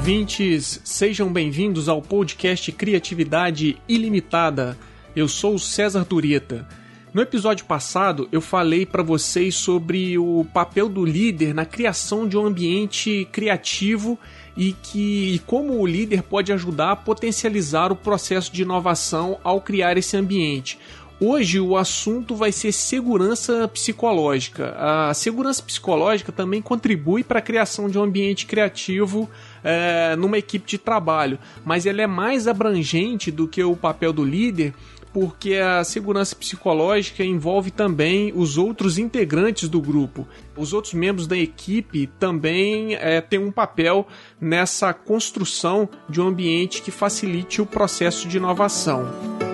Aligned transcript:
ouvintes, 0.00 0.80
sejam 0.82 1.30
bem-vindos 1.30 1.86
ao 1.86 2.00
podcast 2.00 2.72
Criatividade 2.72 3.76
Ilimitada. 3.86 4.74
Eu 5.14 5.28
sou 5.28 5.56
o 5.56 5.58
César 5.58 6.06
Dureta. 6.06 6.66
No 7.12 7.20
episódio 7.20 7.66
passado, 7.66 8.26
eu 8.32 8.40
falei 8.40 8.86
para 8.86 9.02
vocês 9.02 9.54
sobre 9.54 10.16
o 10.16 10.46
papel 10.54 10.88
do 10.88 11.04
líder 11.04 11.52
na 11.52 11.66
criação 11.66 12.26
de 12.26 12.34
um 12.38 12.46
ambiente 12.46 13.28
criativo 13.30 14.18
e 14.56 14.72
que 14.72 15.34
e 15.34 15.38
como 15.40 15.78
o 15.78 15.86
líder 15.86 16.22
pode 16.22 16.50
ajudar 16.50 16.92
a 16.92 16.96
potencializar 16.96 17.92
o 17.92 17.96
processo 17.96 18.50
de 18.50 18.62
inovação 18.62 19.38
ao 19.44 19.60
criar 19.60 19.98
esse 19.98 20.16
ambiente. 20.16 20.78
Hoje 21.22 21.60
o 21.60 21.76
assunto 21.76 22.34
vai 22.34 22.50
ser 22.50 22.72
segurança 22.72 23.68
psicológica. 23.68 24.74
A 24.78 25.12
segurança 25.12 25.62
psicológica 25.62 26.32
também 26.32 26.62
contribui 26.62 27.22
para 27.22 27.40
a 27.40 27.42
criação 27.42 27.90
de 27.90 27.98
um 27.98 28.02
ambiente 28.02 28.46
criativo 28.46 29.28
é, 29.62 30.16
numa 30.16 30.38
equipe 30.38 30.66
de 30.66 30.78
trabalho, 30.78 31.38
mas 31.62 31.84
ela 31.84 32.00
é 32.00 32.06
mais 32.06 32.48
abrangente 32.48 33.30
do 33.30 33.46
que 33.46 33.62
o 33.62 33.76
papel 33.76 34.14
do 34.14 34.24
líder, 34.24 34.72
porque 35.12 35.56
a 35.56 35.84
segurança 35.84 36.34
psicológica 36.34 37.22
envolve 37.22 37.70
também 37.70 38.32
os 38.34 38.56
outros 38.56 38.96
integrantes 38.96 39.68
do 39.68 39.78
grupo. 39.78 40.26
Os 40.56 40.72
outros 40.72 40.94
membros 40.94 41.26
da 41.26 41.36
equipe 41.36 42.06
também 42.18 42.94
é, 42.94 43.20
têm 43.20 43.40
um 43.40 43.52
papel 43.52 44.08
nessa 44.40 44.94
construção 44.94 45.86
de 46.08 46.18
um 46.18 46.28
ambiente 46.28 46.80
que 46.80 46.90
facilite 46.90 47.60
o 47.60 47.66
processo 47.66 48.26
de 48.26 48.38
inovação. 48.38 49.49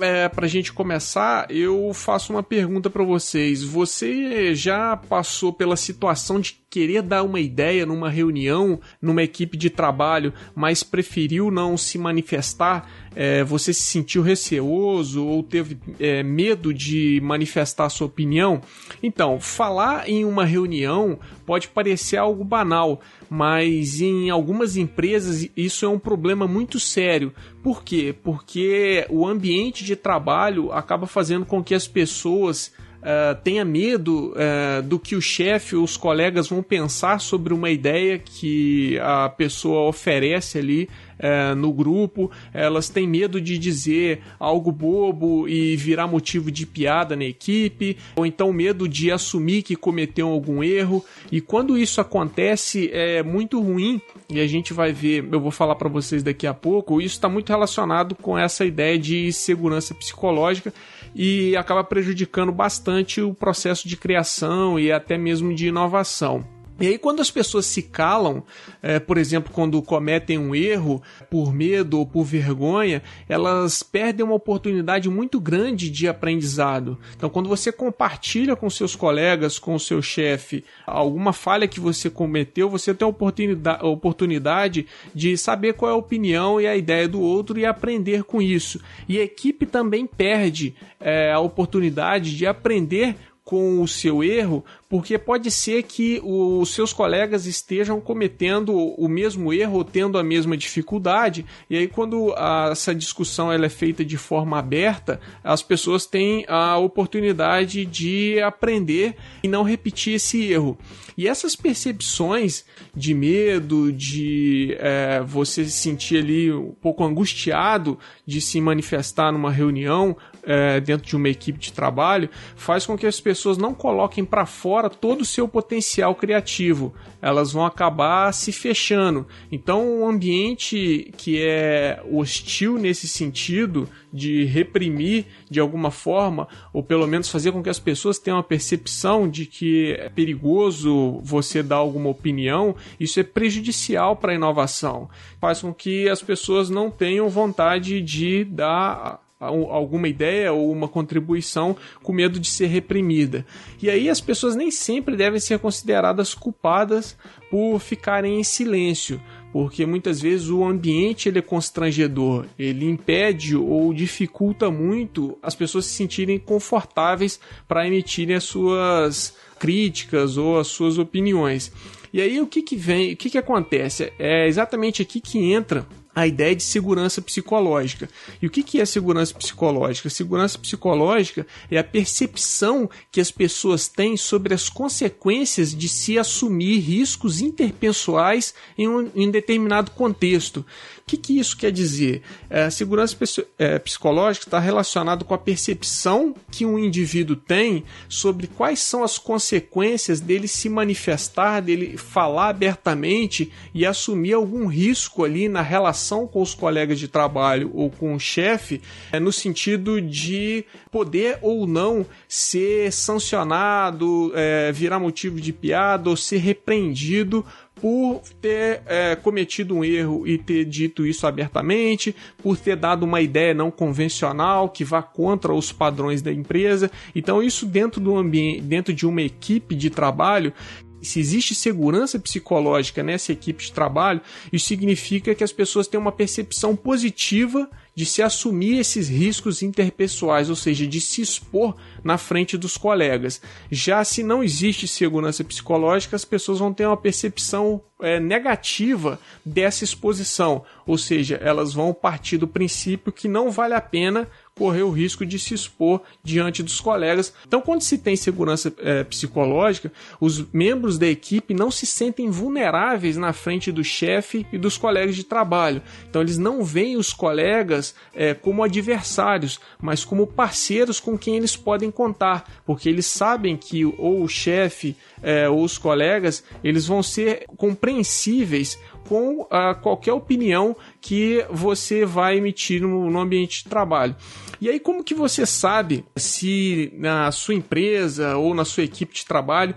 É, 0.00 0.28
para 0.28 0.46
a 0.46 0.48
gente 0.48 0.72
começar, 0.72 1.50
eu 1.50 1.92
faço 1.94 2.32
uma 2.32 2.42
pergunta 2.42 2.88
para 2.90 3.04
vocês. 3.04 3.62
Você 3.62 4.54
já 4.54 4.96
passou 4.96 5.52
pela 5.52 5.76
situação 5.76 6.40
de 6.40 6.58
querer 6.76 7.00
dar 7.00 7.22
uma 7.22 7.40
ideia 7.40 7.86
numa 7.86 8.10
reunião, 8.10 8.78
numa 9.00 9.22
equipe 9.22 9.56
de 9.56 9.70
trabalho, 9.70 10.30
mas 10.54 10.82
preferiu 10.82 11.50
não 11.50 11.74
se 11.74 11.96
manifestar? 11.96 12.86
É, 13.14 13.42
você 13.42 13.72
se 13.72 13.80
sentiu 13.80 14.20
receoso 14.20 15.24
ou 15.24 15.42
teve 15.42 15.78
é, 15.98 16.22
medo 16.22 16.74
de 16.74 17.18
manifestar 17.24 17.88
sua 17.88 18.06
opinião? 18.06 18.60
Então, 19.02 19.40
falar 19.40 20.06
em 20.06 20.22
uma 20.26 20.44
reunião 20.44 21.18
pode 21.46 21.68
parecer 21.68 22.18
algo 22.18 22.44
banal, 22.44 23.00
mas 23.30 24.02
em 24.02 24.28
algumas 24.28 24.76
empresas 24.76 25.48
isso 25.56 25.86
é 25.86 25.88
um 25.88 25.98
problema 25.98 26.46
muito 26.46 26.78
sério. 26.78 27.32
Por 27.62 27.82
quê? 27.82 28.14
Porque 28.22 29.06
o 29.08 29.26
ambiente 29.26 29.82
de 29.82 29.96
trabalho 29.96 30.72
acaba 30.72 31.06
fazendo 31.06 31.46
com 31.46 31.64
que 31.64 31.74
as 31.74 31.88
pessoas 31.88 32.70
Uh, 33.06 33.40
tenha 33.44 33.64
medo 33.64 34.32
uh, 34.32 34.82
do 34.82 34.98
que 34.98 35.14
o 35.14 35.22
chefe 35.22 35.76
ou 35.76 35.84
os 35.84 35.96
colegas 35.96 36.48
vão 36.48 36.60
pensar 36.60 37.20
sobre 37.20 37.54
uma 37.54 37.70
ideia 37.70 38.18
que 38.18 38.98
a 38.98 39.28
pessoa 39.28 39.88
oferece 39.88 40.58
ali 40.58 40.88
é, 41.18 41.54
no 41.54 41.72
grupo, 41.72 42.30
elas 42.52 42.88
têm 42.88 43.08
medo 43.08 43.40
de 43.40 43.58
dizer 43.58 44.20
algo 44.38 44.70
bobo 44.70 45.48
e 45.48 45.76
virar 45.76 46.06
motivo 46.06 46.50
de 46.50 46.66
piada 46.66 47.16
na 47.16 47.24
equipe, 47.24 47.96
ou 48.14 48.26
então 48.26 48.52
medo 48.52 48.88
de 48.88 49.10
assumir 49.10 49.62
que 49.62 49.74
cometeu 49.74 50.28
algum 50.28 50.62
erro. 50.62 51.04
E 51.32 51.40
quando 51.40 51.78
isso 51.78 52.00
acontece, 52.00 52.90
é 52.92 53.22
muito 53.22 53.60
ruim, 53.60 54.00
e 54.28 54.40
a 54.40 54.46
gente 54.46 54.72
vai 54.72 54.92
ver, 54.92 55.26
eu 55.30 55.40
vou 55.40 55.50
falar 55.50 55.76
para 55.76 55.88
vocês 55.88 56.22
daqui 56.22 56.46
a 56.46 56.54
pouco, 56.54 57.00
isso 57.00 57.14
está 57.14 57.28
muito 57.28 57.48
relacionado 57.48 58.14
com 58.14 58.36
essa 58.36 58.64
ideia 58.64 58.98
de 58.98 59.32
segurança 59.32 59.94
psicológica 59.94 60.72
e 61.18 61.56
acaba 61.56 61.82
prejudicando 61.82 62.52
bastante 62.52 63.22
o 63.22 63.32
processo 63.32 63.88
de 63.88 63.96
criação 63.96 64.78
e 64.78 64.92
até 64.92 65.16
mesmo 65.16 65.54
de 65.54 65.68
inovação. 65.68 66.44
E 66.78 66.86
aí, 66.86 66.98
quando 66.98 67.20
as 67.20 67.30
pessoas 67.30 67.64
se 67.64 67.82
calam, 67.82 68.42
é, 68.82 68.98
por 68.98 69.16
exemplo, 69.16 69.50
quando 69.52 69.80
cometem 69.80 70.36
um 70.36 70.54
erro 70.54 71.02
por 71.30 71.52
medo 71.52 71.98
ou 71.98 72.06
por 72.06 72.22
vergonha, 72.24 73.02
elas 73.28 73.82
perdem 73.82 74.24
uma 74.24 74.34
oportunidade 74.34 75.08
muito 75.08 75.40
grande 75.40 75.88
de 75.88 76.06
aprendizado. 76.06 76.98
Então, 77.16 77.30
quando 77.30 77.48
você 77.48 77.72
compartilha 77.72 78.54
com 78.54 78.68
seus 78.68 78.94
colegas, 78.94 79.58
com 79.58 79.74
o 79.74 79.80
seu 79.80 80.02
chefe, 80.02 80.64
alguma 80.86 81.32
falha 81.32 81.66
que 81.66 81.80
você 81.80 82.10
cometeu, 82.10 82.68
você 82.68 82.94
tem 82.94 83.06
a 83.06 83.08
oportunidade, 83.08 83.82
a 83.82 83.86
oportunidade 83.86 84.86
de 85.14 85.36
saber 85.38 85.72
qual 85.72 85.90
é 85.90 85.94
a 85.94 85.98
opinião 85.98 86.60
e 86.60 86.66
a 86.66 86.76
ideia 86.76 87.08
do 87.08 87.20
outro 87.20 87.58
e 87.58 87.64
aprender 87.64 88.22
com 88.24 88.42
isso. 88.42 88.80
E 89.08 89.18
a 89.18 89.22
equipe 89.22 89.64
também 89.64 90.06
perde 90.06 90.74
é, 91.00 91.32
a 91.32 91.40
oportunidade 91.40 92.36
de 92.36 92.46
aprender 92.46 93.16
com 93.46 93.80
o 93.80 93.86
seu 93.86 94.24
erro, 94.24 94.64
porque 94.88 95.16
pode 95.16 95.52
ser 95.52 95.84
que 95.84 96.20
os 96.24 96.70
seus 96.70 96.92
colegas 96.92 97.46
estejam 97.46 98.00
cometendo 98.00 98.76
o 98.76 99.08
mesmo 99.08 99.52
erro 99.52 99.76
ou 99.78 99.84
tendo 99.84 100.18
a 100.18 100.22
mesma 100.22 100.56
dificuldade, 100.56 101.46
e 101.70 101.76
aí 101.76 101.86
quando 101.86 102.34
a, 102.36 102.70
essa 102.72 102.92
discussão 102.92 103.52
ela 103.52 103.66
é 103.66 103.68
feita 103.68 104.04
de 104.04 104.16
forma 104.16 104.58
aberta, 104.58 105.20
as 105.44 105.62
pessoas 105.62 106.06
têm 106.06 106.44
a 106.48 106.76
oportunidade 106.76 107.86
de 107.86 108.40
aprender 108.40 109.14
e 109.44 109.48
não 109.48 109.62
repetir 109.62 110.14
esse 110.14 110.42
erro. 110.50 110.76
E 111.16 111.28
essas 111.28 111.54
percepções 111.56 112.64
de 112.94 113.14
medo, 113.14 113.92
de 113.92 114.76
é, 114.78 115.22
você 115.24 115.64
se 115.64 115.70
sentir 115.70 116.18
ali 116.18 116.52
um 116.52 116.72
pouco 116.72 117.04
angustiado 117.04 117.98
de 118.26 118.40
se 118.40 118.60
manifestar 118.60 119.32
numa 119.32 119.50
reunião, 119.50 120.16
é, 120.46 120.80
dentro 120.80 121.06
de 121.06 121.16
uma 121.16 121.28
equipe 121.28 121.58
de 121.58 121.72
trabalho 121.72 122.30
faz 122.54 122.86
com 122.86 122.96
que 122.96 123.06
as 123.06 123.20
pessoas 123.20 123.58
não 123.58 123.74
coloquem 123.74 124.24
para 124.24 124.46
fora 124.46 124.88
todo 124.88 125.22
o 125.22 125.24
seu 125.24 125.48
potencial 125.48 126.14
criativo. 126.14 126.94
Elas 127.20 127.52
vão 127.52 127.66
acabar 127.66 128.32
se 128.32 128.52
fechando. 128.52 129.26
Então, 129.50 130.00
um 130.00 130.08
ambiente 130.08 131.12
que 131.16 131.42
é 131.42 132.00
hostil 132.10 132.78
nesse 132.78 133.08
sentido 133.08 133.88
de 134.12 134.44
reprimir 134.44 135.26
de 135.50 135.60
alguma 135.60 135.90
forma, 135.90 136.48
ou 136.72 136.82
pelo 136.82 137.06
menos 137.06 137.28
fazer 137.28 137.52
com 137.52 137.62
que 137.62 137.68
as 137.68 137.80
pessoas 137.80 138.18
tenham 138.18 138.38
a 138.38 138.42
percepção 138.42 139.28
de 139.28 139.44
que 139.44 139.92
é 139.98 140.08
perigoso 140.08 141.20
você 141.22 141.62
dar 141.62 141.76
alguma 141.76 142.08
opinião, 142.08 142.74
isso 142.98 143.18
é 143.18 143.22
prejudicial 143.22 144.16
para 144.16 144.32
a 144.32 144.34
inovação. 144.34 145.10
Faz 145.40 145.60
com 145.60 145.74
que 145.74 146.08
as 146.08 146.22
pessoas 146.22 146.70
não 146.70 146.90
tenham 146.90 147.28
vontade 147.28 148.00
de 148.00 148.44
dar 148.44 149.25
alguma 149.38 150.08
ideia 150.08 150.52
ou 150.52 150.72
uma 150.72 150.88
contribuição 150.88 151.76
com 152.02 152.12
medo 152.12 152.40
de 152.40 152.48
ser 152.48 152.66
reprimida. 152.66 153.44
E 153.82 153.90
aí 153.90 154.08
as 154.08 154.20
pessoas 154.20 154.56
nem 154.56 154.70
sempre 154.70 155.16
devem 155.16 155.38
ser 155.38 155.58
consideradas 155.58 156.34
culpadas 156.34 157.16
por 157.50 157.78
ficarem 157.78 158.40
em 158.40 158.44
silêncio, 158.44 159.20
porque 159.52 159.84
muitas 159.86 160.20
vezes 160.20 160.48
o 160.48 160.64
ambiente 160.64 161.28
ele 161.28 161.38
é 161.38 161.42
constrangedor, 161.42 162.46
ele 162.58 162.88
impede 162.88 163.54
ou 163.56 163.92
dificulta 163.92 164.70
muito 164.70 165.38
as 165.42 165.54
pessoas 165.54 165.86
se 165.86 165.94
sentirem 165.94 166.38
confortáveis 166.38 167.38
para 167.68 167.86
emitirem 167.86 168.36
as 168.36 168.44
suas 168.44 169.34
críticas 169.58 170.36
ou 170.36 170.58
as 170.58 170.66
suas 170.66 170.98
opiniões. 170.98 171.72
E 172.12 172.20
aí 172.20 172.40
o 172.40 172.46
que 172.46 172.62
que 172.62 172.76
vem, 172.76 173.12
o 173.12 173.16
que 173.16 173.28
que 173.28 173.38
acontece? 173.38 174.12
É 174.18 174.46
exatamente 174.46 175.02
aqui 175.02 175.20
que 175.20 175.38
entra 175.52 175.86
a 176.16 176.26
ideia 176.26 176.56
de 176.56 176.62
segurança 176.62 177.20
psicológica. 177.20 178.08
E 178.40 178.46
o 178.46 178.50
que 178.50 178.80
é 178.80 178.86
segurança 178.86 179.34
psicológica? 179.34 180.08
Segurança 180.08 180.58
psicológica 180.58 181.46
é 181.70 181.76
a 181.76 181.84
percepção 181.84 182.88
que 183.12 183.20
as 183.20 183.30
pessoas 183.30 183.86
têm 183.86 184.16
sobre 184.16 184.54
as 184.54 184.70
consequências 184.70 185.74
de 185.74 185.90
se 185.90 186.18
assumir 186.18 186.78
riscos 186.78 187.42
interpessoais 187.42 188.54
em 188.78 188.88
um 188.88 189.10
em 189.14 189.30
determinado 189.30 189.90
contexto. 189.90 190.64
O 191.00 191.02
que, 191.06 191.18
que 191.18 191.38
isso 191.38 191.56
quer 191.56 191.70
dizer? 191.70 192.22
É, 192.48 192.64
a 192.64 192.70
segurança 192.70 193.16
é, 193.58 193.78
psicológica 193.78 194.46
está 194.46 194.58
relacionado 194.58 195.24
com 195.24 195.34
a 195.34 195.38
percepção 195.38 196.34
que 196.50 196.64
um 196.64 196.78
indivíduo 196.78 197.36
tem 197.36 197.84
sobre 198.08 198.46
quais 198.46 198.80
são 198.80 199.04
as 199.04 199.18
consequências 199.18 200.18
dele 200.18 200.48
se 200.48 200.68
manifestar, 200.68 201.60
dele 201.60 201.96
falar 201.96 202.48
abertamente 202.48 203.52
e 203.74 203.84
assumir 203.84 204.32
algum 204.32 204.66
risco 204.66 205.22
ali 205.22 205.48
na 205.48 205.62
relação 205.62 206.05
com 206.26 206.42
os 206.42 206.54
colegas 206.54 206.98
de 206.98 207.08
trabalho 207.08 207.70
ou 207.74 207.90
com 207.90 208.14
o 208.14 208.20
chefe, 208.20 208.82
é, 209.10 209.18
no 209.18 209.32
sentido 209.32 209.98
de 210.00 210.64
poder 210.90 211.38
ou 211.40 211.66
não 211.66 212.04
ser 212.28 212.92
sancionado, 212.92 214.30
é, 214.34 214.70
virar 214.70 215.00
motivo 215.00 215.40
de 215.40 215.52
piada 215.52 216.10
ou 216.10 216.16
ser 216.16 216.36
repreendido 216.36 217.42
por 217.80 218.22
ter 218.40 218.80
é, 218.86 219.14
cometido 219.16 219.76
um 219.76 219.84
erro 219.84 220.26
e 220.26 220.38
ter 220.38 220.64
dito 220.64 221.06
isso 221.06 221.26
abertamente, 221.26 222.16
por 222.38 222.56
ter 222.56 222.74
dado 222.74 223.02
uma 223.02 223.20
ideia 223.20 223.52
não 223.52 223.70
convencional 223.70 224.70
que 224.70 224.82
vá 224.82 225.02
contra 225.02 225.52
os 225.52 225.72
padrões 225.72 226.22
da 226.22 226.32
empresa. 226.32 226.90
Então, 227.14 227.42
isso 227.42 227.66
dentro 227.66 228.00
do 228.00 228.16
ambiente, 228.16 228.62
dentro 228.62 228.94
de 228.94 229.06
uma 229.06 229.20
equipe 229.20 229.74
de 229.74 229.90
trabalho, 229.90 230.54
Se 231.02 231.20
existe 231.20 231.54
segurança 231.54 232.18
psicológica 232.18 233.02
nessa 233.02 233.32
equipe 233.32 233.64
de 233.64 233.72
trabalho, 233.72 234.20
isso 234.52 234.66
significa 234.66 235.34
que 235.34 235.44
as 235.44 235.52
pessoas 235.52 235.86
têm 235.86 236.00
uma 236.00 236.12
percepção 236.12 236.74
positiva 236.74 237.68
de 237.94 238.04
se 238.04 238.22
assumir 238.22 238.78
esses 238.78 239.08
riscos 239.08 239.62
interpessoais, 239.62 240.50
ou 240.50 240.56
seja, 240.56 240.86
de 240.86 241.00
se 241.00 241.22
expor 241.22 241.74
na 242.04 242.18
frente 242.18 242.58
dos 242.58 242.76
colegas. 242.76 243.40
Já 243.70 244.04
se 244.04 244.22
não 244.22 244.44
existe 244.44 244.86
segurança 244.86 245.42
psicológica, 245.42 246.14
as 246.14 246.24
pessoas 246.24 246.58
vão 246.58 246.74
ter 246.74 246.86
uma 246.86 246.96
percepção 246.96 247.80
é, 248.00 248.20
negativa 248.20 249.18
dessa 249.42 249.82
exposição, 249.82 250.62
ou 250.86 250.98
seja, 250.98 251.36
elas 251.36 251.72
vão 251.72 251.94
partir 251.94 252.36
do 252.36 252.46
princípio 252.46 253.10
que 253.10 253.28
não 253.28 253.50
vale 253.50 253.72
a 253.72 253.80
pena 253.80 254.28
correr 254.58 254.82
o 254.82 254.90
risco 254.90 255.26
de 255.26 255.38
se 255.38 255.52
expor 255.52 256.00
diante 256.24 256.62
dos 256.62 256.80
colegas. 256.80 257.32
Então, 257.46 257.60
quando 257.60 257.82
se 257.82 257.98
tem 257.98 258.16
segurança 258.16 258.72
é, 258.78 259.04
psicológica, 259.04 259.92
os 260.18 260.50
membros 260.50 260.98
da 260.98 261.06
equipe 261.06 261.52
não 261.52 261.70
se 261.70 261.84
sentem 261.84 262.30
vulneráveis 262.30 263.18
na 263.18 263.34
frente 263.34 263.70
do 263.70 263.84
chefe 263.84 264.46
e 264.50 264.56
dos 264.56 264.78
colegas 264.78 265.14
de 265.14 265.24
trabalho. 265.24 265.82
Então, 266.08 266.22
eles 266.22 266.38
não 266.38 266.64
veem 266.64 266.96
os 266.96 267.12
colegas 267.12 267.94
é, 268.14 268.32
como 268.32 268.64
adversários, 268.64 269.60
mas 269.78 270.06
como 270.06 270.26
parceiros 270.26 270.98
com 270.98 271.18
quem 271.18 271.36
eles 271.36 271.54
podem 271.54 271.90
contar, 271.90 272.62
porque 272.64 272.88
eles 272.88 273.04
sabem 273.04 273.58
que 273.58 273.84
ou 273.84 274.22
o 274.22 274.28
chefe 274.28 274.96
é, 275.22 275.48
ou 275.48 275.62
os 275.62 275.76
colegas 275.76 276.42
eles 276.64 276.86
vão 276.86 277.02
ser 277.02 277.44
compreensíveis 277.56 278.78
com 279.08 279.42
uh, 279.42 279.74
qualquer 279.82 280.12
opinião 280.12 280.76
que 281.00 281.44
você 281.50 282.04
vai 282.04 282.36
emitir 282.36 282.82
no, 282.82 283.10
no 283.10 283.18
ambiente 283.18 283.62
de 283.62 283.70
trabalho. 283.70 284.14
E 284.60 284.68
aí, 284.68 284.80
como 284.80 285.04
que 285.04 285.14
você 285.14 285.44
sabe 285.44 286.04
se 286.16 286.92
na 286.96 287.30
sua 287.30 287.54
empresa 287.54 288.36
ou 288.36 288.54
na 288.54 288.64
sua 288.64 288.84
equipe 288.84 289.14
de 289.14 289.24
trabalho 289.24 289.74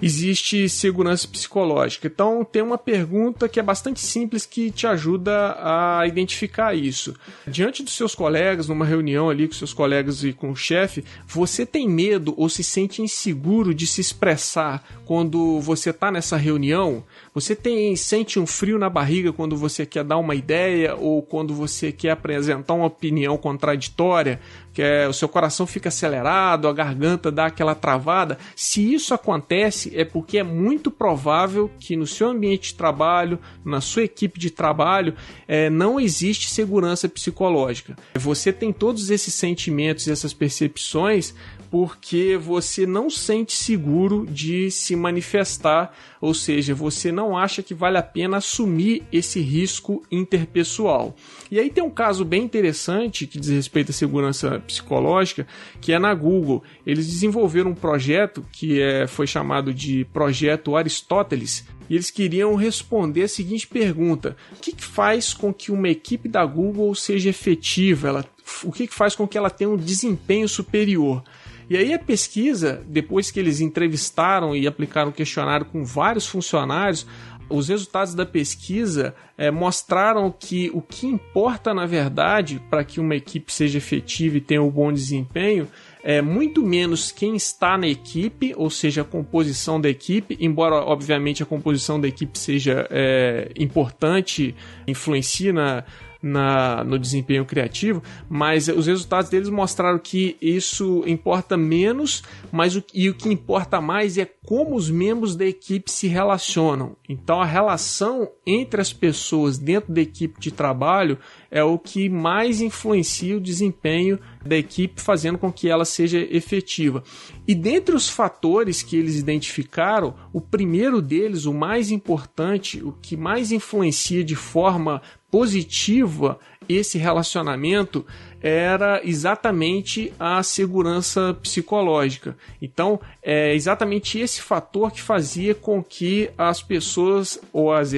existe 0.00 0.68
segurança 0.68 1.26
psicológica. 1.26 2.06
Então, 2.06 2.44
tem 2.44 2.62
uma 2.62 2.78
pergunta 2.78 3.48
que 3.48 3.60
é 3.60 3.62
bastante 3.62 4.00
simples 4.00 4.46
que 4.46 4.70
te 4.70 4.86
ajuda 4.86 5.56
a 5.58 6.06
identificar 6.06 6.74
isso. 6.74 7.14
Diante 7.46 7.82
dos 7.82 7.94
seus 7.94 8.14
colegas, 8.14 8.68
numa 8.68 8.84
reunião 8.84 9.28
ali 9.28 9.46
com 9.46 9.54
seus 9.54 9.72
colegas 9.72 10.24
e 10.24 10.32
com 10.32 10.50
o 10.50 10.56
chefe, 10.56 11.04
você 11.26 11.66
tem 11.66 11.88
medo 11.88 12.34
ou 12.36 12.48
se 12.48 12.62
sente 12.62 13.02
inseguro 13.02 13.74
de 13.74 13.86
se 13.86 14.00
expressar 14.00 14.84
quando 15.04 15.60
você 15.60 15.90
está 15.90 16.10
nessa 16.10 16.36
reunião? 16.36 17.04
Você 17.34 17.56
tem 17.56 17.94
sente 17.96 18.38
um 18.38 18.46
frio 18.46 18.78
na 18.78 18.90
barriga 18.90 19.32
quando 19.32 19.56
você 19.56 19.86
quer 19.86 20.04
dar 20.04 20.18
uma 20.18 20.34
ideia 20.34 20.94
ou 20.94 21.22
quando 21.22 21.54
você 21.54 21.90
quer 21.90 22.10
apresentar 22.10 22.74
uma 22.74 22.86
opinião 22.86 23.36
contraditória? 23.36 24.40
Que 24.78 24.82
é, 24.82 25.08
o 25.08 25.12
seu 25.12 25.28
coração 25.28 25.66
fica 25.66 25.88
acelerado, 25.88 26.68
a 26.68 26.72
garganta 26.72 27.32
dá 27.32 27.46
aquela 27.46 27.74
travada. 27.74 28.38
Se 28.54 28.94
isso 28.94 29.12
acontece, 29.12 29.90
é 29.92 30.04
porque 30.04 30.38
é 30.38 30.44
muito 30.44 30.88
provável 30.88 31.68
que 31.80 31.96
no 31.96 32.06
seu 32.06 32.28
ambiente 32.28 32.68
de 32.68 32.74
trabalho, 32.74 33.40
na 33.64 33.80
sua 33.80 34.04
equipe 34.04 34.38
de 34.38 34.52
trabalho, 34.52 35.16
é, 35.48 35.68
não 35.68 35.98
existe 35.98 36.48
segurança 36.48 37.08
psicológica. 37.08 37.96
Você 38.14 38.52
tem 38.52 38.72
todos 38.72 39.10
esses 39.10 39.34
sentimentos, 39.34 40.06
essas 40.06 40.32
percepções, 40.32 41.34
porque 41.70 42.36
você 42.36 42.86
não 42.86 43.10
sente 43.10 43.54
seguro 43.54 44.26
de 44.26 44.70
se 44.70 44.94
manifestar, 44.96 45.92
ou 46.20 46.32
seja, 46.32 46.74
você 46.74 47.12
não 47.12 47.36
acha 47.36 47.62
que 47.62 47.74
vale 47.74 47.98
a 47.98 48.02
pena 48.02 48.38
assumir 48.38 49.02
esse 49.12 49.40
risco 49.40 50.02
interpessoal. 50.10 51.14
E 51.50 51.58
aí 51.58 51.68
tem 51.68 51.82
um 51.82 51.90
caso 51.90 52.24
bem 52.24 52.42
interessante 52.42 53.26
que 53.26 53.38
diz 53.38 53.50
respeito 53.50 53.90
à 53.90 53.94
segurança 53.94 54.62
psicológica, 54.68 55.46
que 55.80 55.92
é 55.92 55.98
na 55.98 56.14
Google. 56.14 56.62
Eles 56.86 57.06
desenvolveram 57.06 57.72
um 57.72 57.74
projeto 57.74 58.44
que 58.52 58.80
é, 58.80 59.06
foi 59.08 59.26
chamado 59.26 59.74
de 59.74 60.04
Projeto 60.12 60.76
Aristóteles, 60.76 61.66
e 61.90 61.94
eles 61.94 62.10
queriam 62.10 62.54
responder 62.54 63.22
a 63.22 63.28
seguinte 63.28 63.66
pergunta: 63.66 64.36
o 64.52 64.60
que, 64.60 64.72
que 64.72 64.84
faz 64.84 65.32
com 65.32 65.52
que 65.52 65.72
uma 65.72 65.88
equipe 65.88 66.28
da 66.28 66.44
Google 66.44 66.94
seja 66.94 67.30
efetiva? 67.30 68.08
Ela, 68.08 68.24
o 68.62 68.70
que, 68.70 68.86
que 68.86 68.94
faz 68.94 69.16
com 69.16 69.26
que 69.26 69.38
ela 69.38 69.50
tenha 69.50 69.70
um 69.70 69.76
desempenho 69.76 70.48
superior? 70.48 71.24
E 71.70 71.76
aí 71.76 71.92
a 71.92 71.98
pesquisa, 71.98 72.82
depois 72.86 73.30
que 73.30 73.38
eles 73.38 73.60
entrevistaram 73.60 74.56
e 74.56 74.66
aplicaram 74.66 75.12
questionário 75.12 75.66
com 75.66 75.84
vários 75.84 76.26
funcionários, 76.26 77.06
os 77.48 77.68
resultados 77.68 78.14
da 78.14 78.26
pesquisa 78.26 79.14
é, 79.36 79.50
mostraram 79.50 80.30
que 80.30 80.70
o 80.72 80.80
que 80.80 81.06
importa, 81.06 81.72
na 81.72 81.86
verdade, 81.86 82.60
para 82.68 82.84
que 82.84 83.00
uma 83.00 83.14
equipe 83.14 83.52
seja 83.52 83.78
efetiva 83.78 84.36
e 84.36 84.40
tenha 84.40 84.62
um 84.62 84.70
bom 84.70 84.92
desempenho, 84.92 85.68
é 86.02 86.22
muito 86.22 86.62
menos 86.62 87.10
quem 87.10 87.36
está 87.36 87.76
na 87.76 87.88
equipe, 87.88 88.54
ou 88.56 88.70
seja, 88.70 89.02
a 89.02 89.04
composição 89.04 89.80
da 89.80 89.88
equipe, 89.88 90.36
embora, 90.40 90.76
obviamente, 90.76 91.42
a 91.42 91.46
composição 91.46 92.00
da 92.00 92.08
equipe 92.08 92.38
seja 92.38 92.86
é, 92.90 93.50
importante, 93.56 94.54
influencia 94.86 95.52
na 95.52 95.84
na, 96.22 96.82
no 96.84 96.98
desempenho 96.98 97.44
criativo, 97.44 98.02
mas 98.28 98.68
os 98.68 98.86
resultados 98.86 99.30
deles 99.30 99.48
mostraram 99.48 99.98
que 99.98 100.36
isso 100.40 101.04
importa 101.06 101.56
menos, 101.56 102.22
mas 102.50 102.76
o, 102.76 102.82
e 102.92 103.08
o 103.08 103.14
que 103.14 103.28
importa 103.28 103.80
mais 103.80 104.18
é 104.18 104.24
como 104.44 104.74
os 104.74 104.90
membros 104.90 105.36
da 105.36 105.44
equipe 105.44 105.90
se 105.90 106.08
relacionam. 106.08 106.96
Então 107.08 107.40
a 107.40 107.44
relação 107.44 108.28
entre 108.46 108.80
as 108.80 108.92
pessoas 108.92 109.58
dentro 109.58 109.92
da 109.92 110.00
equipe 110.00 110.40
de 110.40 110.50
trabalho 110.50 111.18
é 111.50 111.62
o 111.62 111.78
que 111.78 112.08
mais 112.08 112.60
influencia 112.60 113.36
o 113.36 113.40
desempenho 113.40 114.18
da 114.44 114.56
equipe, 114.56 115.00
fazendo 115.00 115.38
com 115.38 115.52
que 115.52 115.68
ela 115.68 115.84
seja 115.84 116.18
efetiva. 116.18 117.02
E 117.46 117.54
dentre 117.54 117.94
os 117.94 118.08
fatores 118.08 118.82
que 118.82 118.96
eles 118.96 119.16
identificaram, 119.16 120.14
o 120.32 120.40
primeiro 120.40 121.00
deles, 121.00 121.46
o 121.46 121.54
mais 121.54 121.90
importante, 121.90 122.82
o 122.82 122.92
que 122.92 123.16
mais 123.16 123.50
influencia 123.50 124.22
de 124.22 124.36
forma 124.36 125.00
positiva 125.30 126.38
esse 126.68 126.98
relacionamento 126.98 128.04
era 128.40 129.00
exatamente 129.04 130.12
a 130.18 130.42
segurança 130.42 131.36
psicológica. 131.42 132.36
Então, 132.62 133.00
é 133.22 133.54
exatamente 133.54 134.18
esse 134.18 134.40
fator 134.40 134.90
que 134.92 135.02
fazia 135.02 135.54
com 135.54 135.82
que 135.82 136.30
as 136.38 136.62
pessoas 136.62 137.40
ou 137.52 137.72
as, 137.72 137.92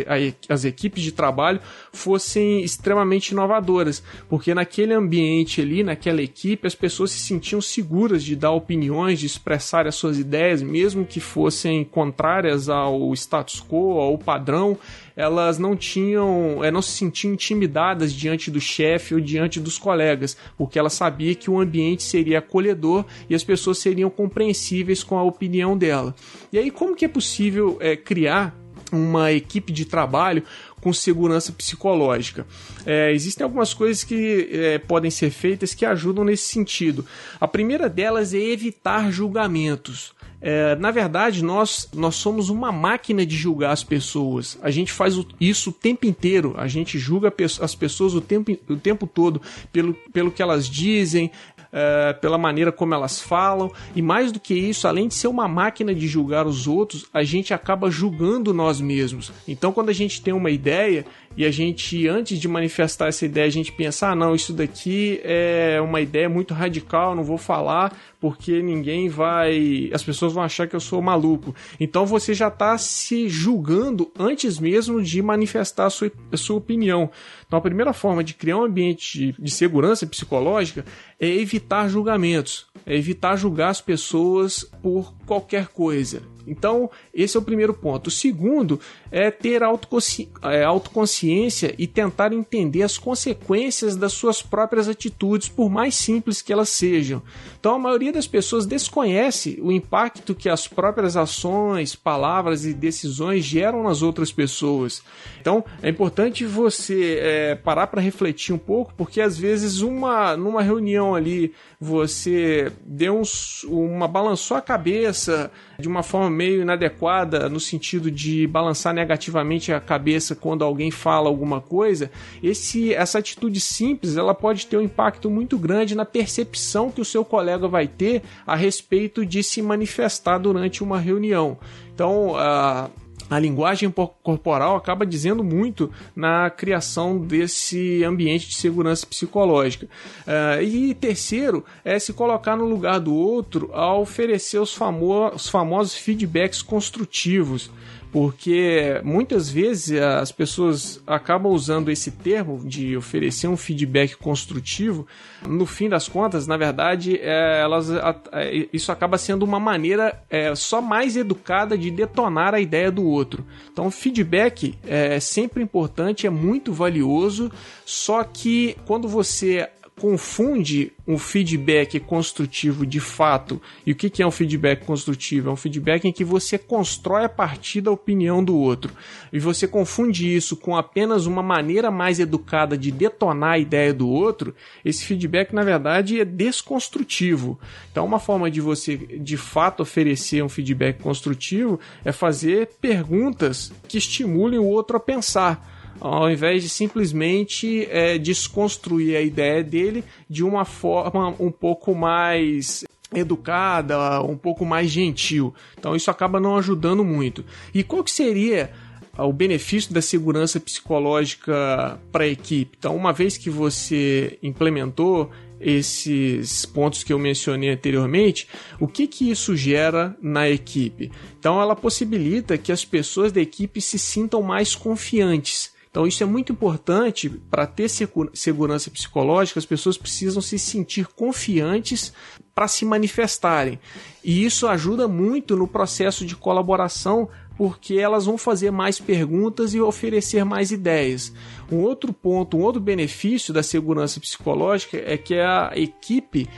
as 0.49 0.65
equipes 0.65 1.03
de 1.03 1.13
trabalho 1.13 1.61
fossem 1.93 2.63
extremamente 2.63 3.31
inovadoras, 3.31 4.03
porque 4.29 4.55
naquele 4.55 4.95
ambiente 4.95 5.61
ali, 5.61 5.83
naquela 5.83 6.23
equipe, 6.23 6.67
as 6.67 6.75
pessoas 6.75 7.11
se 7.11 7.21
sentiam 7.21 7.61
seguras 7.61 8.25
de 8.25 8.35
dar 8.35 8.53
opiniões, 8.53 9.21
de 9.21 9.27
expressar 9.27 9.87
as 9.87 9.95
suas 9.95 10.19
ideias, 10.19 10.63
mesmo 10.63 11.05
que 11.05 11.21
fossem 11.21 11.85
contrárias 11.85 12.69
ao 12.69 13.13
status 13.15 13.61
quo, 13.61 13.99
ao 13.99 14.17
padrão, 14.17 14.79
elas 15.21 15.59
não 15.59 15.77
tinham, 15.77 16.65
é, 16.65 16.71
não 16.71 16.81
se 16.81 16.93
sentiam 16.93 17.35
intimidadas 17.35 18.13
diante 18.13 18.51
do 18.51 18.61
chefe 18.61 19.15
ou 19.15 19.21
diante 19.21 19.61
dos 19.61 19.79
colegas, 19.79 20.30
porque 20.57 20.79
ela 20.79 20.91
sabia 20.91 21.35
que 21.35 21.51
o 21.51 21.61
ambiente 21.61 22.03
seria 22.03 22.39
acolhedor 22.39 23.05
e 23.29 23.35
as 23.35 23.45
pessoas 23.45 23.79
seriam 23.79 24.11
compreensíveis 24.11 25.03
com 25.03 25.19
a 25.19 25.23
opinião 25.23 25.77
dela. 25.77 26.15
E 26.53 26.59
aí, 26.59 26.71
como 26.71 26.97
que 26.97 27.05
é 27.05 27.09
possível 27.09 27.79
é, 27.81 27.97
criar 27.97 28.57
uma 28.93 29.33
equipe 29.33 29.73
de 29.73 29.85
trabalho 29.85 30.43
com 30.81 30.93
segurança 30.93 31.53
psicológica. 31.53 32.47
É, 32.85 33.13
existem 33.13 33.45
algumas 33.45 33.75
coisas 33.75 34.03
que 34.03 34.49
é, 34.51 34.79
podem 34.79 35.11
ser 35.11 35.31
feitas 35.31 35.75
que 35.75 35.85
ajudam 35.85 36.25
nesse 36.25 36.45
sentido. 36.45 37.05
A 37.41 37.47
primeira 37.47 37.89
delas 37.89 38.35
é 38.35 38.39
evitar 38.39 39.11
julgamentos. 39.13 40.13
É, 40.41 40.75
na 40.77 40.91
verdade, 40.91 41.45
nós, 41.45 41.89
nós 41.95 42.17
somos 42.17 42.49
uma 42.49 42.73
máquina 42.73 43.27
de 43.27 43.37
julgar 43.37 43.73
as 43.73 43.85
pessoas. 43.85 44.59
A 44.63 44.71
gente 44.71 44.91
faz 44.93 45.15
isso 45.41 45.71
o 45.71 45.73
tempo 45.73 46.07
inteiro. 46.07 46.55
A 46.57 46.67
gente 46.67 46.99
julga 46.99 47.33
as 47.61 47.75
pessoas 47.75 48.15
o 48.15 48.21
tempo, 48.21 48.57
o 48.69 48.77
tempo 48.77 49.07
todo 49.07 49.41
pelo, 49.73 49.95
pelo 50.13 50.31
que 50.31 50.43
elas 50.43 50.69
dizem, 50.69 51.31
é, 51.73 52.13
pela 52.15 52.39
maneira 52.39 52.73
como 52.73 52.95
elas 52.95 53.21
falam. 53.21 53.71
E 53.95 54.03
mais 54.03 54.33
do 54.33 54.41
que 54.41 54.55
isso, 54.55 54.89
além 54.89 55.09
de 55.09 55.15
ser 55.15 55.29
uma 55.29 55.47
máquina 55.47 55.95
de 55.95 56.07
julgar 56.07 56.47
os 56.47 56.67
outros, 56.67 57.07
a 57.13 57.23
gente 57.23 57.53
acaba 57.53 57.91
julgando 57.91 58.55
nós 58.55 58.81
mesmos. 58.81 59.33
Então, 59.47 59.73
quando 59.73 59.91
a 59.91 59.95
gente 59.95 60.23
tem 60.23 60.33
uma 60.33 60.51
ideia 60.51 61.05
e 61.37 61.45
a 61.45 61.51
gente, 61.51 62.09
antes 62.09 62.41
de 62.41 62.49
manifestar 62.49 63.07
essa 63.07 63.25
ideia, 63.25 63.47
a 63.47 63.51
gente 63.51 63.71
pensa: 63.73 64.09
ah, 64.09 64.15
não, 64.15 64.35
isso 64.35 64.53
daqui 64.53 65.21
é 65.23 65.81
uma 65.81 66.01
ideia 66.01 66.29
muito 66.29 66.55
radical, 66.55 67.15
não 67.15 67.23
vou 67.23 67.39
falar 67.39 67.97
porque 68.21 68.63
ninguém 68.63 69.09
vai. 69.09 69.91
As 69.93 70.05
pessoas 70.05 70.33
vão 70.33 70.43
achar 70.43 70.69
que 70.69 70.77
eu 70.77 70.81
sou 70.81 71.01
maluco. 71.01 71.55
Então 71.81 72.05
você 72.05 72.35
já 72.35 72.49
está 72.49 72.77
se 72.77 73.29
julgando 73.29 74.13
antes 74.19 74.59
mesmo 74.59 75.03
de 75.03 75.23
manifestar 75.23 75.87
a 75.87 75.91
sua, 75.91 76.13
a 76.31 76.37
sua 76.37 76.57
opinião. 76.57 77.11
Então 77.47 77.59
a 77.59 77.63
primeira 77.63 77.93
forma 77.93 78.23
de 78.23 78.35
criar 78.35 78.59
um 78.59 78.65
ambiente 78.65 79.19
de, 79.19 79.43
de 79.43 79.51
segurança 79.51 80.07
psicológica 80.07 80.85
é 81.19 81.27
evitar 81.27 81.89
julgamentos, 81.89 82.67
é 82.87 82.95
evitar 82.95 83.37
julgar 83.37 83.71
as 83.71 83.81
pessoas 83.81 84.65
por 84.83 85.15
qualquer 85.27 85.69
coisa. 85.69 86.23
Então, 86.47 86.91
esse 87.13 87.37
é 87.37 87.41
o 87.41 87.43
primeiro 87.43 87.75
ponto. 87.75 88.09
O 88.09 88.11
segundo 88.11 88.81
é 89.11 89.31
ter 89.31 89.63
autoconsci... 89.63 90.29
é, 90.43 90.65
autoconsciência 90.65 91.75
e 91.79 91.87
tentar 91.87 92.33
entender 92.33 92.83
as 92.83 92.99
consequências 92.99 93.97
das 93.97 94.13
suas 94.13 94.43
próprias 94.43 94.89
atitudes, 94.89 95.49
por 95.49 95.71
mais 95.71 95.95
simples 95.95 96.43
que 96.43 96.53
elas 96.53 96.69
sejam. 96.69 97.23
Então, 97.59 97.75
a 97.75 97.79
maioria 97.79 98.13
das 98.13 98.27
pessoas 98.27 98.67
desconhece 98.67 99.59
o 99.63 99.71
impacto 99.71 100.35
que 100.35 100.49
as 100.49 100.67
próprias 100.67 101.17
ações, 101.17 101.95
palavras 101.95 102.65
e 102.65 102.73
decisões 102.73 103.45
geram 103.45 103.83
nas 103.83 104.03
outras 104.03 104.33
pessoas. 104.33 105.03
Então, 105.41 105.65
é 105.83 105.89
importante 105.89 106.45
você 106.45 107.19
é, 107.21 107.55
parar 107.55 107.87
para 107.87 108.01
refletir 108.01 108.55
um 108.55 108.59
pouco, 108.59 108.93
porque 108.97 109.21
às 109.21 109.39
vezes 109.39 109.81
uma 109.81 110.37
numa 110.37 110.63
reunião 110.63 111.15
ali 111.15 111.53
você 111.81 112.73
deu 112.85 113.21
um, 113.21 113.23
uma 113.69 114.07
balançou 114.07 114.57
a 114.57 114.61
cabeça 114.61 115.51
de 115.79 115.89
uma 115.89 116.03
forma 116.03 116.31
meio 116.41 116.63
inadequada 116.63 117.51
no 117.51 117.61
sentido 117.61 118.11
de 118.11 118.47
balançar 118.47 118.95
negativamente 118.95 119.75
a 119.75 119.79
cabeça 119.79 120.35
quando 120.35 120.65
alguém 120.65 120.91
fala 120.91 121.29
alguma 121.29 121.61
coisa, 121.61 122.11
esse 122.43 122.95
essa 122.95 123.19
atitude 123.19 123.61
simples, 123.61 124.17
ela 124.17 124.35
pode 124.35 124.67
ter 124.67 124.79
um 124.79 124.81
impacto 124.81 125.29
muito 125.29 125.59
grande 125.59 125.95
na 125.95 126.07
percepção 126.07 126.91
que 126.91 127.01
o 127.03 127.05
seu 127.05 127.27
colega 127.27 127.69
vai 127.69 127.87
ter 127.87 128.23
a 128.47 128.57
respeito 128.57 129.27
de 129.27 129.43
se 129.43 129.61
manifestar 129.61 130.39
durante 130.39 130.83
uma 130.83 130.99
reunião. 130.99 131.59
Então, 131.95 132.31
uh, 132.31 132.91
a 133.31 133.39
linguagem 133.39 133.89
corporal 134.23 134.77
acaba 134.77 135.07
dizendo 135.07 135.45
muito 135.45 135.91
na 136.17 136.51
criação 136.51 137.17
desse 137.17 138.03
ambiente 138.03 138.49
de 138.49 138.57
segurança 138.57 139.07
psicológica. 139.07 139.87
Uh, 140.27 140.63
e 140.63 140.95
terceiro 140.95 141.65
é 141.85 141.99
se 141.99 142.13
colocar 142.13 142.57
no 142.57 142.65
lugar 142.65 142.99
do 142.99 143.15
outro 143.15 143.71
ao 143.73 144.03
oferecer 144.03 144.59
os 144.59 144.75
famosos 144.75 145.95
feedbacks 145.95 146.61
construtivos 146.61 147.71
porque 148.13 149.01
muitas 149.05 149.49
vezes 149.49 150.01
as 150.01 150.33
pessoas 150.33 151.01
acabam 151.07 151.53
usando 151.53 151.91
esse 151.91 152.11
termo 152.11 152.61
de 152.65 152.97
oferecer 152.97 153.47
um 153.47 153.57
feedback 153.57 154.17
construtivo. 154.17 155.07
No 155.47 155.65
fim 155.65 155.89
das 155.89 156.09
contas, 156.09 156.47
na 156.47 156.57
verdade, 156.57 157.19
é, 157.21 157.61
elas, 157.61 157.89
é, 158.33 158.67
isso 158.73 158.91
acaba 158.91 159.17
sendo 159.17 159.45
uma 159.45 159.61
maneira 159.61 160.21
é, 160.29 160.55
só 160.55 160.81
mais 160.83 161.17
educada 161.17 161.79
de 161.79 161.91
detonar 161.91 162.55
a 162.55 162.61
ideia 162.61 162.91
do 162.91 163.05
outro. 163.05 163.45
Então, 163.73 163.91
feedback 163.91 164.77
é 164.87 165.21
sempre 165.21 165.63
importante, 165.63 166.27
é 166.27 166.31
muito 166.31 166.73
valioso, 166.73 167.51
só 167.87 168.25
que 168.25 168.77
quando 168.87 169.09
você 169.09 169.69
confunde 170.01 170.93
um 171.07 171.19
feedback 171.19 172.01
construtivo 172.01 172.87
de 172.87 172.99
fato. 172.99 173.61
E 173.85 173.93
o 173.93 173.95
que 173.95 174.23
é 174.23 174.27
um 174.27 174.31
feedback 174.31 174.87
construtivo? 174.87 175.51
É 175.51 175.53
um 175.53 175.57
feedback 175.57 176.07
em 176.07 176.13
que 176.13 176.25
você 176.25 176.57
constrói 176.57 177.25
a 177.25 177.29
partir 177.29 177.83
da 177.83 177.91
opinião 177.91 178.43
do 178.43 178.57
outro. 178.57 178.95
E 179.31 179.39
você 179.39 179.69
confunde 179.69 180.35
isso 180.35 180.57
com 180.57 180.75
apenas 180.75 181.27
uma 181.27 181.43
maneira 181.43 181.91
mais 181.91 182.19
educada 182.19 182.79
de 182.79 182.91
detonar 182.91 183.53
a 183.53 183.59
ideia 183.59 183.93
do 183.93 184.09
outro. 184.09 184.55
Esse 184.83 185.05
feedback, 185.05 185.53
na 185.53 185.63
verdade, 185.63 186.19
é 186.19 186.25
desconstrutivo. 186.25 187.61
Então, 187.93 188.07
uma 188.07 188.19
forma 188.19 188.51
de 188.51 188.63
você 188.63 188.97
de 188.97 189.37
fato 189.37 189.83
oferecer 189.83 190.43
um 190.43 190.49
feedback 190.49 191.03
construtivo 191.03 191.79
é 192.03 192.11
fazer 192.11 192.71
perguntas 192.81 193.71
que 193.87 193.99
estimulem 193.99 194.59
o 194.59 194.65
outro 194.65 194.97
a 194.97 195.01
pensar 195.01 195.80
ao 196.01 196.31
invés 196.31 196.63
de 196.63 196.69
simplesmente 196.69 197.87
é, 197.91 198.17
desconstruir 198.17 199.17
a 199.17 199.21
ideia 199.21 199.63
dele 199.63 200.03
de 200.29 200.43
uma 200.43 200.65
forma 200.65 201.35
um 201.39 201.51
pouco 201.51 201.95
mais 201.95 202.85
educada, 203.15 204.23
um 204.23 204.37
pouco 204.37 204.65
mais 204.65 204.91
gentil. 204.91 205.55
Então 205.79 205.95
isso 205.95 206.11
acaba 206.11 206.41
não 206.41 206.57
ajudando 206.57 207.05
muito. 207.05 207.45
E 207.75 207.83
qual 207.83 208.03
que 208.03 208.11
seria 208.11 208.71
o 209.19 209.33
benefício 209.33 209.93
da 209.93 210.01
segurança 210.01 210.59
psicológica 210.59 212.01
para 212.11 212.25
a 212.25 212.29
equipe? 212.29 212.77
Então, 212.79 212.97
uma 212.97 213.13
vez 213.13 213.37
que 213.37 213.51
você 213.51 214.39
implementou 214.43 215.31
esses 215.61 216.65
pontos 216.65 217.05
que 217.05 217.13
eu 217.13 217.19
mencionei 217.19 217.71
anteriormente, 217.71 218.49
o 218.79 218.89
que 218.89 219.07
que 219.07 219.31
isso 219.31 219.55
gera 219.55 220.17
na 220.23 220.49
equipe? 220.49 221.13
Então, 221.39 221.61
ela 221.61 221.77
possibilita 221.77 222.57
que 222.57 222.73
as 222.73 222.85
pessoas 222.85 223.31
da 223.31 223.41
equipe 223.43 223.81
se 223.81 223.99
sintam 223.99 224.41
mais 224.41 224.75
confiantes 224.75 225.70
então, 225.91 226.07
isso 226.07 226.23
é 226.23 226.27
muito 226.27 226.53
importante 226.53 227.29
para 227.29 227.67
ter 227.67 227.89
segurança 227.89 228.91
psicológica, 228.93 229.59
as 229.59 229.67
pessoas 229.67 229.99
precisam 229.99 230.41
se 230.41 230.57
sentir 230.57 231.09
confiantes 231.09 232.13
para 232.55 232.69
se 232.69 232.85
manifestarem. 232.85 233.81
E 234.23 234.45
isso 234.45 234.69
ajuda 234.69 235.09
muito 235.09 235.57
no 235.57 235.67
processo 235.67 236.25
de 236.25 236.37
colaboração, 236.37 237.29
porque 237.57 237.95
elas 237.95 238.25
vão 238.25 238.39
fazer 238.39 238.71
mais 238.71 239.01
perguntas 239.01 239.75
e 239.75 239.81
oferecer 239.81 240.45
mais 240.45 240.71
ideias. 240.71 241.33
Um 241.71 241.79
outro 241.79 242.13
ponto, 242.13 242.57
um 242.57 242.63
outro 242.63 242.81
benefício 242.81 243.53
da 243.53 243.63
segurança 243.63 244.21
psicológica 244.21 244.97
é 245.05 245.19
que 245.19 245.41
a 245.41 245.73
equipe 245.75 246.49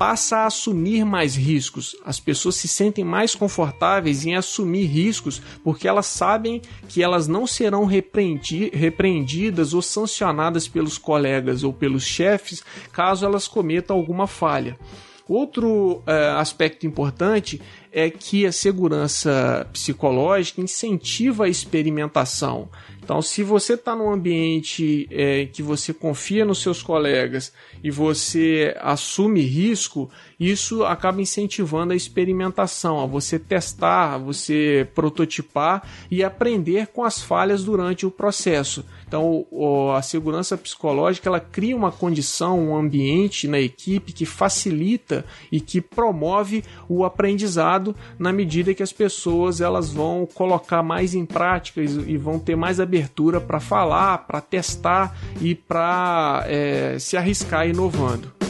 passa 0.00 0.38
a 0.38 0.46
assumir 0.46 1.04
mais 1.04 1.36
riscos. 1.36 1.94
As 2.02 2.18
pessoas 2.18 2.54
se 2.54 2.66
sentem 2.66 3.04
mais 3.04 3.34
confortáveis 3.34 4.24
em 4.24 4.34
assumir 4.34 4.86
riscos 4.86 5.42
porque 5.62 5.86
elas 5.86 6.06
sabem 6.06 6.62
que 6.88 7.02
elas 7.02 7.28
não 7.28 7.46
serão 7.46 7.84
repreendi 7.84 8.70
repreendidas 8.72 9.74
ou 9.74 9.82
sancionadas 9.82 10.66
pelos 10.66 10.96
colegas 10.96 11.62
ou 11.62 11.74
pelos 11.74 12.02
chefes 12.02 12.64
caso 12.90 13.26
elas 13.26 13.46
cometam 13.46 13.94
alguma 13.94 14.26
falha. 14.26 14.78
Outro 15.28 16.02
é, 16.06 16.30
aspecto 16.30 16.86
importante 16.86 17.60
é 17.92 18.08
que 18.08 18.46
a 18.46 18.52
segurança 18.52 19.68
psicológica 19.70 20.62
incentiva 20.62 21.44
a 21.44 21.48
experimentação. 21.48 22.70
Então, 23.10 23.20
se 23.20 23.42
você 23.42 23.74
está 23.74 23.96
num 23.96 24.08
ambiente 24.08 25.08
é, 25.10 25.44
que 25.46 25.64
você 25.64 25.92
confia 25.92 26.44
nos 26.44 26.62
seus 26.62 26.80
colegas 26.80 27.52
e 27.82 27.90
você 27.90 28.72
assume 28.78 29.40
risco, 29.40 30.08
isso 30.40 30.84
acaba 30.84 31.20
incentivando 31.20 31.92
a 31.92 31.96
experimentação, 31.96 32.98
a 32.98 33.04
você 33.04 33.38
testar, 33.38 34.14
a 34.14 34.18
você 34.18 34.88
prototipar 34.94 35.82
e 36.10 36.24
aprender 36.24 36.86
com 36.86 37.04
as 37.04 37.20
falhas 37.20 37.62
durante 37.62 38.06
o 38.06 38.10
processo. 38.10 38.82
Então, 39.06 39.44
a 39.94 40.00
segurança 40.00 40.56
psicológica 40.56 41.28
ela 41.28 41.40
cria 41.40 41.76
uma 41.76 41.92
condição, 41.92 42.58
um 42.58 42.76
ambiente 42.76 43.46
na 43.46 43.60
equipe 43.60 44.14
que 44.14 44.24
facilita 44.24 45.26
e 45.52 45.60
que 45.60 45.80
promove 45.80 46.64
o 46.88 47.04
aprendizado 47.04 47.94
na 48.18 48.32
medida 48.32 48.72
que 48.72 48.82
as 48.82 48.92
pessoas 48.92 49.60
elas 49.60 49.92
vão 49.92 50.26
colocar 50.32 50.82
mais 50.82 51.14
em 51.14 51.26
prática 51.26 51.82
e 51.82 52.16
vão 52.16 52.38
ter 52.38 52.56
mais 52.56 52.80
abertura 52.80 53.40
para 53.40 53.60
falar, 53.60 54.18
para 54.26 54.40
testar 54.40 55.14
e 55.40 55.54
para 55.54 56.44
é, 56.46 56.96
se 56.98 57.16
arriscar 57.16 57.68
inovando. 57.68 58.49